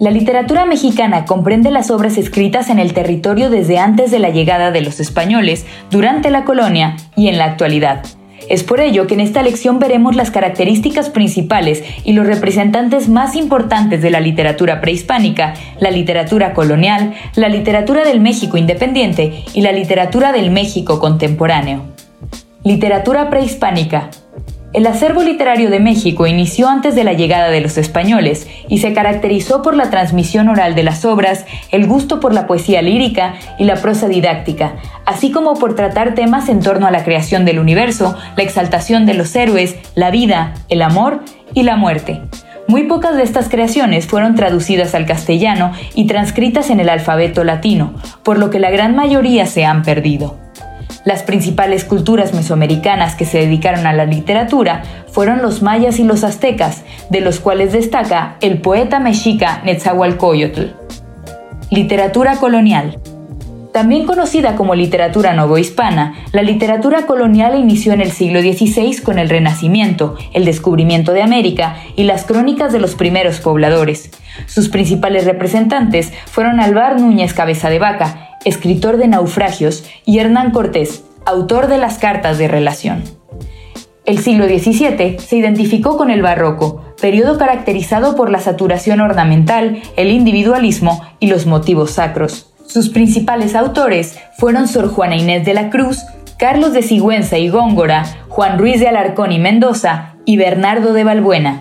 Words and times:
La 0.00 0.10
literatura 0.10 0.66
mexicana 0.66 1.24
comprende 1.24 1.70
las 1.70 1.92
obras 1.92 2.18
escritas 2.18 2.68
en 2.68 2.80
el 2.80 2.92
territorio 2.94 3.48
desde 3.48 3.78
antes 3.78 4.10
de 4.10 4.18
la 4.18 4.30
llegada 4.30 4.72
de 4.72 4.80
los 4.80 4.98
españoles, 4.98 5.66
durante 5.88 6.30
la 6.30 6.44
colonia 6.44 6.96
y 7.14 7.28
en 7.28 7.38
la 7.38 7.44
actualidad. 7.44 8.02
Es 8.48 8.64
por 8.64 8.80
ello 8.80 9.06
que 9.06 9.14
en 9.14 9.20
esta 9.20 9.42
lección 9.42 9.78
veremos 9.78 10.16
las 10.16 10.32
características 10.32 11.10
principales 11.10 11.84
y 12.04 12.12
los 12.12 12.26
representantes 12.26 13.08
más 13.08 13.36
importantes 13.36 14.02
de 14.02 14.10
la 14.10 14.18
literatura 14.18 14.80
prehispánica, 14.80 15.54
la 15.78 15.92
literatura 15.92 16.54
colonial, 16.54 17.14
la 17.36 17.48
literatura 17.48 18.02
del 18.04 18.20
México 18.20 18.56
independiente 18.56 19.44
y 19.54 19.60
la 19.60 19.70
literatura 19.70 20.32
del 20.32 20.50
México 20.50 20.98
contemporáneo. 20.98 21.84
Literatura 22.64 23.30
prehispánica 23.30 24.10
el 24.74 24.88
acervo 24.88 25.22
literario 25.22 25.70
de 25.70 25.78
México 25.78 26.26
inició 26.26 26.68
antes 26.68 26.96
de 26.96 27.04
la 27.04 27.12
llegada 27.12 27.48
de 27.48 27.60
los 27.60 27.78
españoles 27.78 28.48
y 28.68 28.78
se 28.78 28.92
caracterizó 28.92 29.62
por 29.62 29.76
la 29.76 29.88
transmisión 29.88 30.48
oral 30.48 30.74
de 30.74 30.82
las 30.82 31.04
obras, 31.04 31.46
el 31.70 31.86
gusto 31.86 32.18
por 32.18 32.34
la 32.34 32.48
poesía 32.48 32.82
lírica 32.82 33.34
y 33.56 33.64
la 33.64 33.76
prosa 33.76 34.08
didáctica, 34.08 34.74
así 35.06 35.30
como 35.30 35.54
por 35.54 35.76
tratar 35.76 36.14
temas 36.14 36.48
en 36.48 36.60
torno 36.60 36.88
a 36.88 36.90
la 36.90 37.04
creación 37.04 37.44
del 37.44 37.60
universo, 37.60 38.16
la 38.36 38.42
exaltación 38.42 39.06
de 39.06 39.14
los 39.14 39.34
héroes, 39.36 39.76
la 39.94 40.10
vida, 40.10 40.54
el 40.68 40.82
amor 40.82 41.22
y 41.54 41.62
la 41.62 41.76
muerte. 41.76 42.22
Muy 42.66 42.84
pocas 42.84 43.16
de 43.16 43.22
estas 43.22 43.48
creaciones 43.48 44.08
fueron 44.08 44.34
traducidas 44.34 44.96
al 44.96 45.06
castellano 45.06 45.70
y 45.94 46.08
transcritas 46.08 46.70
en 46.70 46.80
el 46.80 46.88
alfabeto 46.88 47.44
latino, 47.44 47.94
por 48.24 48.38
lo 48.38 48.50
que 48.50 48.58
la 48.58 48.72
gran 48.72 48.96
mayoría 48.96 49.46
se 49.46 49.64
han 49.64 49.82
perdido. 49.82 50.43
Las 51.04 51.22
principales 51.22 51.84
culturas 51.84 52.32
mesoamericanas 52.32 53.14
que 53.14 53.26
se 53.26 53.38
dedicaron 53.38 53.86
a 53.86 53.92
la 53.92 54.06
literatura 54.06 54.82
fueron 55.12 55.42
los 55.42 55.60
mayas 55.60 55.98
y 55.98 56.04
los 56.04 56.24
aztecas, 56.24 56.82
de 57.10 57.20
los 57.20 57.40
cuales 57.40 57.72
destaca 57.72 58.36
el 58.40 58.62
poeta 58.62 59.00
mexica 59.00 59.60
Netzahualcoyotl. 59.64 60.62
Literatura 61.70 62.36
colonial. 62.36 62.98
También 63.74 64.06
conocida 64.06 64.54
como 64.54 64.76
literatura 64.76 65.34
novohispana, 65.34 66.14
la 66.32 66.42
literatura 66.42 67.06
colonial 67.06 67.58
inició 67.58 67.92
en 67.92 68.00
el 68.00 68.12
siglo 68.12 68.40
XVI 68.40 69.02
con 69.02 69.18
el 69.18 69.28
Renacimiento, 69.28 70.16
el 70.32 70.44
descubrimiento 70.44 71.12
de 71.12 71.22
América 71.22 71.76
y 71.96 72.04
las 72.04 72.24
crónicas 72.24 72.72
de 72.72 72.78
los 72.78 72.94
primeros 72.94 73.40
pobladores. 73.40 74.10
Sus 74.46 74.68
principales 74.68 75.24
representantes 75.24 76.12
fueron 76.26 76.60
Alvar 76.60 77.00
Núñez 77.00 77.34
Cabeza 77.34 77.68
de 77.68 77.80
Vaca, 77.80 78.33
escritor 78.44 78.96
de 78.96 79.08
naufragios, 79.08 79.84
y 80.04 80.18
Hernán 80.18 80.50
Cortés, 80.50 81.04
autor 81.26 81.68
de 81.68 81.78
las 81.78 81.98
cartas 81.98 82.38
de 82.38 82.48
relación. 82.48 83.02
El 84.04 84.18
siglo 84.18 84.46
XVII 84.46 85.18
se 85.18 85.36
identificó 85.36 85.96
con 85.96 86.10
el 86.10 86.20
barroco, 86.20 86.82
periodo 87.00 87.38
caracterizado 87.38 88.16
por 88.16 88.30
la 88.30 88.38
saturación 88.38 89.00
ornamental, 89.00 89.80
el 89.96 90.10
individualismo 90.10 91.02
y 91.20 91.28
los 91.28 91.46
motivos 91.46 91.92
sacros. 91.92 92.52
Sus 92.66 92.90
principales 92.90 93.54
autores 93.54 94.18
fueron 94.36 94.68
Sor 94.68 94.88
Juana 94.88 95.16
Inés 95.16 95.46
de 95.46 95.54
la 95.54 95.70
Cruz, 95.70 96.02
Carlos 96.38 96.72
de 96.72 96.82
Sigüenza 96.82 97.38
y 97.38 97.48
Góngora, 97.48 98.04
Juan 98.28 98.58
Ruiz 98.58 98.80
de 98.80 98.88
Alarcón 98.88 99.32
y 99.32 99.38
Mendoza 99.38 100.16
y 100.26 100.36
Bernardo 100.36 100.92
de 100.92 101.04
Balbuena. 101.04 101.60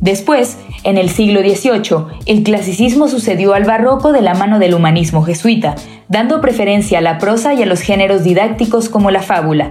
Después, 0.00 0.58
en 0.84 0.96
el 0.96 1.10
siglo 1.10 1.40
XVIII, 1.40 2.22
el 2.26 2.42
clasicismo 2.42 3.08
sucedió 3.08 3.54
al 3.54 3.64
barroco 3.64 4.12
de 4.12 4.22
la 4.22 4.34
mano 4.34 4.58
del 4.58 4.74
humanismo 4.74 5.22
jesuita, 5.22 5.74
dando 6.08 6.40
preferencia 6.40 6.98
a 6.98 7.02
la 7.02 7.18
prosa 7.18 7.54
y 7.54 7.62
a 7.62 7.66
los 7.66 7.80
géneros 7.80 8.24
didácticos 8.24 8.88
como 8.88 9.10
la 9.10 9.22
fábula. 9.22 9.70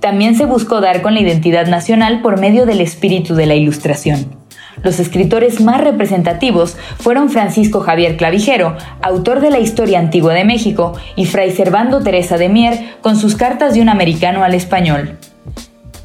También 0.00 0.36
se 0.36 0.44
buscó 0.44 0.80
dar 0.80 1.02
con 1.02 1.14
la 1.14 1.20
identidad 1.20 1.66
nacional 1.66 2.20
por 2.20 2.38
medio 2.38 2.66
del 2.66 2.80
espíritu 2.80 3.34
de 3.34 3.46
la 3.46 3.54
Ilustración. 3.54 4.36
Los 4.82 5.00
escritores 5.00 5.60
más 5.60 5.80
representativos 5.80 6.76
fueron 6.98 7.30
Francisco 7.30 7.80
Javier 7.80 8.16
Clavijero, 8.16 8.76
autor 9.02 9.40
de 9.40 9.50
la 9.50 9.58
Historia 9.58 9.98
Antigua 9.98 10.34
de 10.34 10.44
México, 10.44 10.92
y 11.16 11.26
Fray 11.26 11.50
Servando 11.50 12.00
Teresa 12.00 12.38
de 12.38 12.48
Mier 12.48 12.78
con 13.00 13.16
sus 13.16 13.34
cartas 13.34 13.74
de 13.74 13.80
un 13.80 13.88
americano 13.88 14.44
al 14.44 14.54
español. 14.54 15.18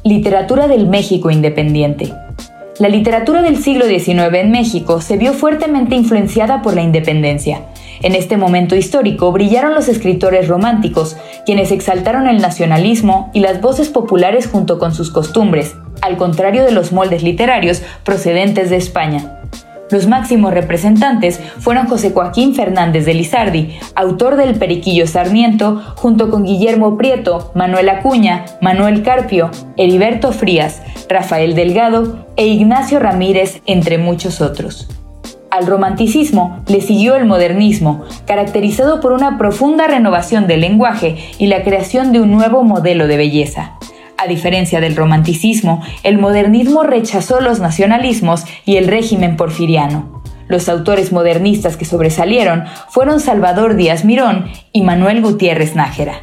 Literatura 0.02 0.66
del 0.66 0.88
México 0.88 1.30
Independiente. 1.30 2.12
La 2.80 2.88
literatura 2.88 3.40
del 3.40 3.62
siglo 3.62 3.86
XIX 3.86 4.34
en 4.34 4.50
México 4.50 5.00
se 5.00 5.16
vio 5.16 5.32
fuertemente 5.32 5.94
influenciada 5.94 6.60
por 6.60 6.74
la 6.74 6.82
independencia. 6.82 7.66
En 8.02 8.16
este 8.16 8.36
momento 8.36 8.74
histórico 8.74 9.30
brillaron 9.30 9.74
los 9.74 9.86
escritores 9.86 10.48
románticos, 10.48 11.16
quienes 11.46 11.70
exaltaron 11.70 12.26
el 12.26 12.42
nacionalismo 12.42 13.30
y 13.32 13.40
las 13.40 13.60
voces 13.60 13.90
populares 13.90 14.48
junto 14.48 14.80
con 14.80 14.92
sus 14.92 15.12
costumbres, 15.12 15.76
al 16.02 16.16
contrario 16.16 16.64
de 16.64 16.72
los 16.72 16.90
moldes 16.90 17.22
literarios 17.22 17.80
procedentes 18.02 18.70
de 18.70 18.76
España. 18.76 19.40
Los 19.90 20.06
máximos 20.06 20.54
representantes 20.54 21.40
fueron 21.58 21.86
José 21.86 22.10
Joaquín 22.10 22.54
Fernández 22.54 23.04
de 23.04 23.14
Lizardi, 23.14 23.76
autor 23.94 24.36
del 24.36 24.54
Periquillo 24.54 25.06
Sarmiento, 25.06 25.82
junto 25.96 26.30
con 26.30 26.44
Guillermo 26.44 26.96
Prieto, 26.96 27.52
Manuel 27.54 27.88
Acuña, 27.90 28.46
Manuel 28.62 29.02
Carpio, 29.02 29.50
Heriberto 29.76 30.32
Frías, 30.32 30.82
Rafael 31.08 31.54
Delgado 31.54 32.26
e 32.36 32.46
Ignacio 32.46 32.98
Ramírez, 32.98 33.60
entre 33.66 33.98
muchos 33.98 34.40
otros. 34.40 34.88
Al 35.50 35.66
romanticismo 35.66 36.64
le 36.66 36.80
siguió 36.80 37.14
el 37.14 37.26
modernismo, 37.26 38.02
caracterizado 38.26 39.00
por 39.00 39.12
una 39.12 39.38
profunda 39.38 39.86
renovación 39.86 40.48
del 40.48 40.62
lenguaje 40.62 41.16
y 41.38 41.46
la 41.46 41.62
creación 41.62 42.10
de 42.10 42.20
un 42.20 42.32
nuevo 42.32 42.64
modelo 42.64 43.06
de 43.06 43.16
belleza. 43.16 43.78
A 44.24 44.26
diferencia 44.26 44.80
del 44.80 44.96
romanticismo, 44.96 45.82
el 46.02 46.16
modernismo 46.16 46.82
rechazó 46.82 47.42
los 47.42 47.60
nacionalismos 47.60 48.44
y 48.64 48.76
el 48.76 48.88
régimen 48.88 49.36
porfiriano. 49.36 50.22
Los 50.48 50.70
autores 50.70 51.12
modernistas 51.12 51.76
que 51.76 51.84
sobresalieron 51.84 52.64
fueron 52.88 53.20
Salvador 53.20 53.76
Díaz 53.76 54.06
Mirón 54.06 54.46
y 54.72 54.80
Manuel 54.80 55.20
Gutiérrez 55.20 55.76
Nájera. 55.76 56.22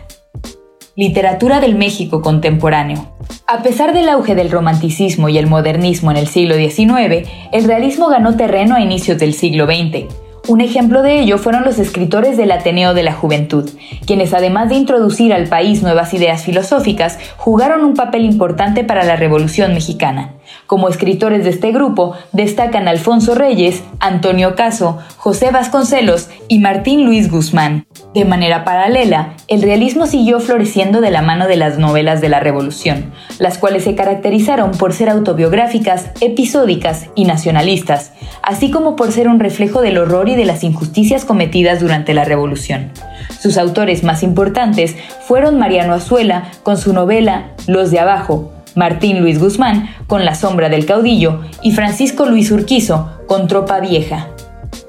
Literatura 0.95 1.59
del 1.59 1.75
México 1.75 2.23
contemporáneo. 2.23 3.15
A 3.45 3.61
pesar 3.61 3.93
del 3.93 4.09
auge 4.09 4.33
del 4.33 4.49
romanticismo 4.49 5.29
y 5.29 5.37
el 5.37 5.45
modernismo 5.45 6.09
en 6.09 6.17
el 6.17 6.25
siglo 6.25 6.55
XIX, 6.55 7.29
el 7.51 7.65
realismo 7.65 8.07
ganó 8.07 8.35
terreno 8.35 8.73
a 8.73 8.81
inicios 8.81 9.19
del 9.19 9.35
siglo 9.35 9.67
XX. 9.67 10.11
Un 10.51 10.59
ejemplo 10.59 11.01
de 11.01 11.17
ello 11.17 11.37
fueron 11.37 11.63
los 11.63 11.79
escritores 11.79 12.35
del 12.35 12.51
Ateneo 12.51 12.93
de 12.93 13.03
la 13.03 13.13
Juventud, 13.13 13.69
quienes 14.05 14.33
además 14.33 14.67
de 14.67 14.75
introducir 14.75 15.31
al 15.31 15.47
país 15.47 15.81
nuevas 15.81 16.13
ideas 16.13 16.43
filosóficas, 16.43 17.17
jugaron 17.37 17.85
un 17.85 17.93
papel 17.93 18.25
importante 18.25 18.83
para 18.83 19.05
la 19.05 19.15
Revolución 19.15 19.73
Mexicana. 19.73 20.33
Como 20.67 20.87
escritores 20.87 21.43
de 21.43 21.49
este 21.49 21.71
grupo 21.71 22.15
destacan 22.31 22.87
Alfonso 22.87 23.35
Reyes, 23.35 23.83
Antonio 23.99 24.55
Caso, 24.55 24.99
José 25.17 25.51
Vasconcelos 25.51 26.29
y 26.47 26.59
Martín 26.59 27.05
Luis 27.05 27.29
Guzmán. 27.29 27.85
De 28.13 28.25
manera 28.25 28.63
paralela, 28.63 29.33
el 29.47 29.61
realismo 29.61 30.05
siguió 30.05 30.39
floreciendo 30.39 31.01
de 31.01 31.11
la 31.11 31.21
mano 31.21 31.47
de 31.47 31.55
las 31.55 31.77
novelas 31.77 32.19
de 32.21 32.29
la 32.29 32.39
Revolución, 32.39 33.11
las 33.39 33.57
cuales 33.57 33.83
se 33.83 33.95
caracterizaron 33.95 34.71
por 34.71 34.93
ser 34.93 35.09
autobiográficas, 35.09 36.11
episódicas 36.19 37.09
y 37.15 37.25
nacionalistas, 37.25 38.11
así 38.43 38.71
como 38.71 38.95
por 38.95 39.11
ser 39.11 39.27
un 39.27 39.39
reflejo 39.39 39.81
del 39.81 39.97
horror 39.97 40.29
y 40.29 40.35
de 40.35 40.45
las 40.45 40.63
injusticias 40.63 41.25
cometidas 41.25 41.79
durante 41.79 42.13
la 42.13 42.25
Revolución. 42.25 42.91
Sus 43.39 43.57
autores 43.57 44.03
más 44.03 44.23
importantes 44.23 44.95
fueron 45.25 45.57
Mariano 45.57 45.93
Azuela 45.93 46.51
con 46.63 46.77
su 46.77 46.93
novela 46.93 47.51
Los 47.67 47.91
de 47.91 47.99
Abajo, 47.99 48.51
Martín 48.75 49.21
Luis 49.21 49.39
Guzmán 49.39 49.89
con 50.07 50.25
La 50.25 50.35
sombra 50.35 50.69
del 50.69 50.85
caudillo 50.85 51.41
y 51.61 51.71
Francisco 51.71 52.25
Luis 52.25 52.51
Urquizo 52.51 53.09
con 53.27 53.47
Tropa 53.47 53.79
Vieja. 53.79 54.29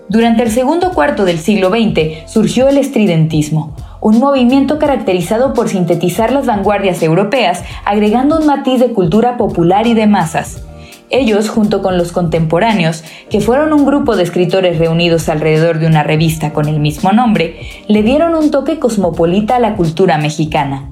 Durante 0.08 0.42
el 0.42 0.50
segundo 0.50 0.92
cuarto 0.92 1.24
del 1.24 1.38
siglo 1.38 1.70
XX 1.70 2.30
surgió 2.30 2.68
el 2.68 2.78
estridentismo, 2.78 3.74
un 4.00 4.18
movimiento 4.18 4.78
caracterizado 4.78 5.54
por 5.54 5.68
sintetizar 5.68 6.32
las 6.32 6.44
vanguardias 6.44 7.02
europeas 7.02 7.62
agregando 7.84 8.38
un 8.38 8.46
matiz 8.46 8.80
de 8.80 8.92
cultura 8.92 9.36
popular 9.36 9.86
y 9.86 9.94
de 9.94 10.06
masas. 10.06 10.64
Ellos, 11.08 11.50
junto 11.50 11.82
con 11.82 11.98
los 11.98 12.10
contemporáneos, 12.10 13.04
que 13.28 13.40
fueron 13.40 13.72
un 13.72 13.84
grupo 13.84 14.16
de 14.16 14.22
escritores 14.22 14.78
reunidos 14.78 15.28
alrededor 15.28 15.78
de 15.78 15.86
una 15.86 16.02
revista 16.02 16.52
con 16.52 16.68
el 16.68 16.80
mismo 16.80 17.12
nombre, 17.12 17.60
le 17.86 18.02
dieron 18.02 18.34
un 18.34 18.50
toque 18.50 18.78
cosmopolita 18.78 19.56
a 19.56 19.60
la 19.60 19.76
cultura 19.76 20.16
mexicana. 20.16 20.88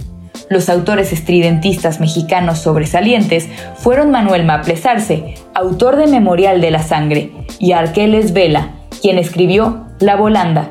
Los 0.51 0.69
autores 0.69 1.13
estridentistas 1.13 2.01
mexicanos 2.01 2.59
sobresalientes 2.59 3.49
fueron 3.77 4.11
Manuel 4.11 4.45
Maples 4.45 4.85
Arce, 4.85 5.37
autor 5.55 5.95
de 5.95 6.09
Memorial 6.09 6.61
de 6.61 6.73
la 6.73 6.83
Sangre, 6.83 7.31
y 7.61 7.71
Arqueles 7.71 8.33
Vela, 8.33 8.73
quien 9.01 9.17
escribió 9.17 9.87
La 10.01 10.17
Volanda. 10.17 10.69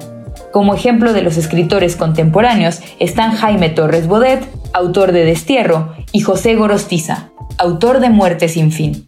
Como 0.52 0.74
ejemplo 0.74 1.14
de 1.14 1.22
los 1.22 1.38
escritores 1.38 1.96
contemporáneos 1.96 2.82
están 3.00 3.32
Jaime 3.32 3.70
Torres 3.70 4.06
Bodet, 4.06 4.46
autor 4.74 5.14
de 5.14 5.24
Destierro, 5.24 5.94
y 6.12 6.20
José 6.20 6.56
Gorostiza, 6.56 7.30
autor 7.58 8.02
de 8.02 8.10
Muerte 8.10 8.50
sin 8.50 8.74
fin. 8.74 9.08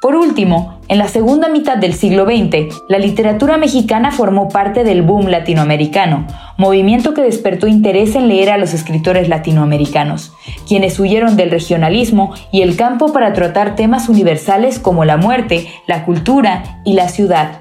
Por 0.00 0.14
último, 0.14 0.79
en 0.90 0.98
la 0.98 1.06
segunda 1.06 1.48
mitad 1.48 1.76
del 1.76 1.94
siglo 1.94 2.24
XX, 2.24 2.74
la 2.88 2.98
literatura 2.98 3.56
mexicana 3.56 4.10
formó 4.10 4.48
parte 4.48 4.82
del 4.82 5.02
boom 5.02 5.28
latinoamericano, 5.28 6.26
movimiento 6.56 7.14
que 7.14 7.22
despertó 7.22 7.68
interés 7.68 8.16
en 8.16 8.26
leer 8.26 8.50
a 8.50 8.58
los 8.58 8.74
escritores 8.74 9.28
latinoamericanos, 9.28 10.32
quienes 10.66 10.98
huyeron 10.98 11.36
del 11.36 11.52
regionalismo 11.52 12.34
y 12.50 12.62
el 12.62 12.74
campo 12.74 13.12
para 13.12 13.32
tratar 13.34 13.76
temas 13.76 14.08
universales 14.08 14.80
como 14.80 15.04
la 15.04 15.16
muerte, 15.16 15.68
la 15.86 16.04
cultura 16.04 16.80
y 16.84 16.94
la 16.94 17.08
ciudad. 17.08 17.60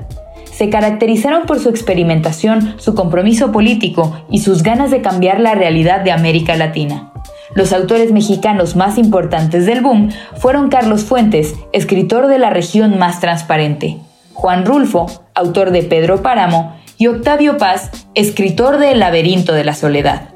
Se 0.51 0.71
caracterizaron 0.71 1.45
por 1.45 1.59
su 1.59 1.69
experimentación, 1.69 2.77
su 2.79 2.95
compromiso 2.95 3.51
político 3.51 4.11
y 4.31 4.39
sus 4.39 4.63
ganas 4.63 4.89
de 4.89 5.03
cambiar 5.03 5.39
la 5.39 5.53
realidad 5.53 6.01
de 6.01 6.11
América 6.11 6.55
Latina. 6.55 7.11
Los 7.55 7.73
autores 7.73 8.11
mexicanos 8.11 8.75
más 8.75 8.97
importantes 8.97 9.65
del 9.65 9.81
boom 9.81 10.11
fueron 10.35 10.69
Carlos 10.69 11.03
Fuentes, 11.03 11.55
escritor 11.73 12.27
de 12.27 12.37
La 12.37 12.49
región 12.51 12.99
más 12.99 13.19
transparente, 13.19 13.97
Juan 14.33 14.65
Rulfo, 14.65 15.07
autor 15.33 15.71
de 15.71 15.83
Pedro 15.83 16.21
Páramo, 16.21 16.75
y 16.97 17.07
Octavio 17.07 17.57
Paz, 17.57 18.07
escritor 18.13 18.77
de 18.77 18.91
El 18.91 18.99
laberinto 18.99 19.53
de 19.53 19.63
la 19.63 19.73
soledad. 19.73 20.29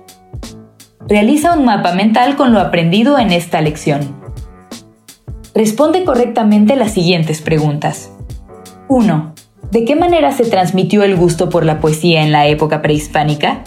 Realiza 1.08 1.54
un 1.54 1.66
mapa 1.66 1.94
mental 1.94 2.38
con 2.38 2.54
lo 2.54 2.60
aprendido 2.60 3.20
en 3.20 3.32
esta 3.32 3.60
lección. 3.60 4.16
Responde 5.54 6.06
correctamente 6.06 6.76
las 6.78 6.94
siguientes 6.94 7.42
preguntas. 7.42 8.12
1. 8.88 9.36
¿De 9.72 9.86
qué 9.86 9.96
manera 9.96 10.32
se 10.32 10.46
transmitió 10.46 11.04
el 11.04 11.16
gusto 11.16 11.50
por 11.50 11.66
la 11.66 11.80
poesía 11.80 12.24
en 12.24 12.32
la 12.32 12.48
época 12.48 12.82
prehispánica? 12.82 13.64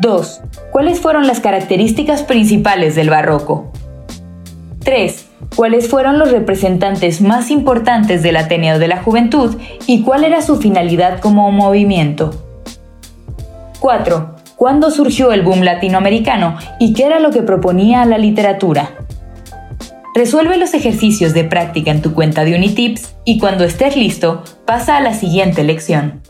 2. 0.00 0.42
¿Cuáles 0.72 1.00
fueron 1.00 1.26
las 1.26 1.40
características 1.40 2.22
principales 2.22 2.94
del 2.94 3.10
barroco? 3.10 3.70
3. 4.82 5.28
¿Cuáles 5.54 5.86
fueron 5.86 6.18
los 6.18 6.32
representantes 6.32 7.20
más 7.20 7.50
importantes 7.50 8.22
del 8.22 8.38
Ateneo 8.38 8.78
de 8.78 8.88
la 8.88 9.02
Juventud 9.02 9.54
y 9.86 10.00
cuál 10.00 10.24
era 10.24 10.40
su 10.40 10.56
finalidad 10.56 11.20
como 11.20 11.52
movimiento? 11.52 12.30
4. 13.80 14.34
¿Cuándo 14.56 14.90
surgió 14.90 15.32
el 15.32 15.42
boom 15.42 15.60
latinoamericano 15.60 16.56
y 16.80 16.94
qué 16.94 17.04
era 17.04 17.20
lo 17.20 17.32
que 17.32 17.42
proponía 17.42 18.06
la 18.06 18.16
literatura? 18.16 18.92
Resuelve 20.14 20.56
los 20.56 20.72
ejercicios 20.72 21.34
de 21.34 21.44
práctica 21.44 21.90
en 21.90 22.00
tu 22.00 22.14
cuenta 22.14 22.44
de 22.44 22.54
Unitips 22.54 23.14
y 23.26 23.38
cuando 23.38 23.64
estés 23.64 23.94
listo, 23.94 24.42
pasa 24.64 24.96
a 24.96 25.02
la 25.02 25.12
siguiente 25.12 25.64
lección. 25.64 26.21